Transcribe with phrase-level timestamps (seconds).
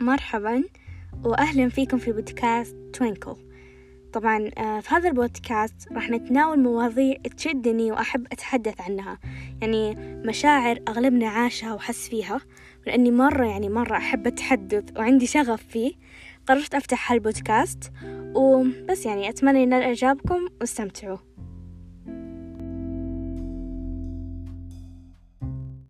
[0.00, 0.64] مرحبا
[1.24, 3.36] وأهلا فيكم في بودكاست توينكل.
[4.12, 9.18] طبعا آه، في هذا البودكاست راح نتناول مواضيع تشدني وأحب أتحدث عنها
[9.62, 9.94] يعني
[10.26, 12.40] مشاعر أغلبنا عاشها وحس فيها
[12.86, 15.92] لأني مرة يعني مرة أحب أتحدث وعندي شغف فيه.
[16.48, 17.92] قررت أفتح هالبودكاست
[18.34, 21.18] وبس يعني أتمنى ينال إعجابكم واستمتعوا.